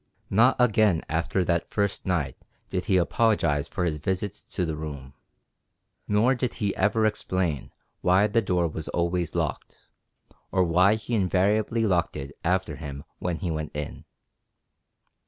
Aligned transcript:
Not 0.31 0.55
again 0.57 1.03
after 1.09 1.43
that 1.45 1.69
first 1.69 2.07
night 2.07 2.35
did 2.69 2.85
he 2.85 2.97
apologize 2.97 3.67
for 3.67 3.85
his 3.85 3.97
visits 3.99 4.43
to 4.45 4.65
the 4.65 4.75
room, 4.75 5.13
nor 6.07 6.33
did 6.33 6.55
he 6.55 6.75
ever 6.75 7.05
explain 7.05 7.69
why 8.01 8.25
the 8.25 8.41
door 8.41 8.67
was 8.67 8.87
always 8.87 9.35
locked, 9.35 9.77
or 10.51 10.63
why 10.63 10.95
he 10.95 11.13
invariably 11.13 11.85
locked 11.85 12.17
it 12.17 12.35
after 12.43 12.77
him 12.77 13.03
when 13.19 13.35
he 13.35 13.51
went 13.51 13.75
in. 13.75 14.05